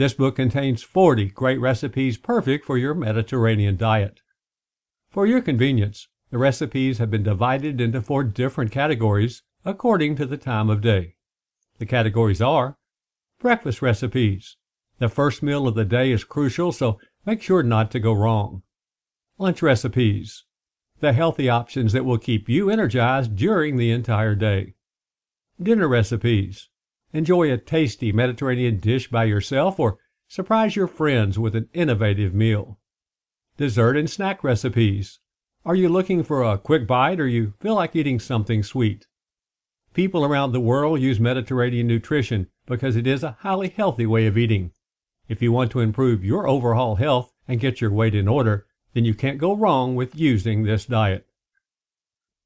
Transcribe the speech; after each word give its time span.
This 0.00 0.14
book 0.14 0.36
contains 0.36 0.82
40 0.82 1.26
great 1.26 1.60
recipes 1.60 2.16
perfect 2.16 2.64
for 2.64 2.78
your 2.78 2.94
Mediterranean 2.94 3.76
diet. 3.76 4.20
For 5.10 5.26
your 5.26 5.42
convenience, 5.42 6.08
the 6.30 6.38
recipes 6.38 6.96
have 6.96 7.10
been 7.10 7.22
divided 7.22 7.82
into 7.82 8.00
four 8.00 8.24
different 8.24 8.72
categories 8.72 9.42
according 9.62 10.16
to 10.16 10.24
the 10.24 10.38
time 10.38 10.70
of 10.70 10.80
day. 10.80 11.16
The 11.76 11.84
categories 11.84 12.40
are 12.40 12.78
Breakfast 13.40 13.82
recipes. 13.82 14.56
The 15.00 15.10
first 15.10 15.42
meal 15.42 15.68
of 15.68 15.74
the 15.74 15.84
day 15.84 16.12
is 16.12 16.24
crucial, 16.24 16.72
so 16.72 16.98
make 17.26 17.42
sure 17.42 17.62
not 17.62 17.90
to 17.90 18.00
go 18.00 18.14
wrong. 18.14 18.62
Lunch 19.36 19.60
recipes. 19.60 20.46
The 21.00 21.12
healthy 21.12 21.50
options 21.50 21.92
that 21.92 22.06
will 22.06 22.16
keep 22.16 22.48
you 22.48 22.70
energized 22.70 23.36
during 23.36 23.76
the 23.76 23.90
entire 23.90 24.34
day. 24.34 24.76
Dinner 25.62 25.88
recipes. 25.88 26.70
Enjoy 27.12 27.50
a 27.50 27.58
tasty 27.58 28.12
Mediterranean 28.12 28.78
dish 28.78 29.10
by 29.10 29.24
yourself 29.24 29.80
or 29.80 29.98
surprise 30.28 30.76
your 30.76 30.86
friends 30.86 31.38
with 31.38 31.56
an 31.56 31.68
innovative 31.72 32.32
meal. 32.32 32.78
Dessert 33.56 33.96
and 33.96 34.08
snack 34.08 34.44
recipes. 34.44 35.18
Are 35.64 35.74
you 35.74 35.88
looking 35.88 36.22
for 36.22 36.42
a 36.42 36.56
quick 36.56 36.86
bite 36.86 37.18
or 37.18 37.26
you 37.26 37.54
feel 37.58 37.74
like 37.74 37.96
eating 37.96 38.20
something 38.20 38.62
sweet? 38.62 39.06
People 39.92 40.24
around 40.24 40.52
the 40.52 40.60
world 40.60 41.00
use 41.00 41.18
Mediterranean 41.18 41.88
nutrition 41.88 42.46
because 42.64 42.94
it 42.94 43.08
is 43.08 43.24
a 43.24 43.36
highly 43.40 43.68
healthy 43.68 44.06
way 44.06 44.26
of 44.26 44.38
eating. 44.38 44.70
If 45.28 45.42
you 45.42 45.50
want 45.50 45.72
to 45.72 45.80
improve 45.80 46.24
your 46.24 46.46
overall 46.46 46.94
health 46.94 47.32
and 47.48 47.58
get 47.58 47.80
your 47.80 47.90
weight 47.90 48.14
in 48.14 48.28
order, 48.28 48.66
then 48.94 49.04
you 49.04 49.14
can't 49.14 49.38
go 49.38 49.56
wrong 49.56 49.96
with 49.96 50.14
using 50.14 50.62
this 50.62 50.86
diet. 50.86 51.26